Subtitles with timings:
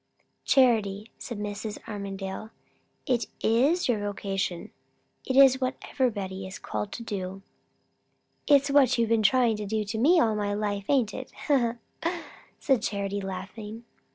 [0.45, 1.77] "Charity," said Mrs.
[1.87, 2.49] Armadale,
[3.05, 4.71] "it is your vocation.
[5.27, 7.43] It is what everybody is called to do."
[8.47, 11.31] "It's what you've been trying to do to me all my life, ain't it?"
[12.59, 13.83] said Charity, laughing.